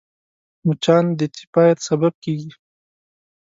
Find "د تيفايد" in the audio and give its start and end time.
1.17-1.77